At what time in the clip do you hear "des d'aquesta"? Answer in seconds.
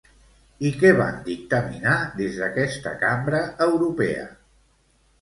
2.23-2.97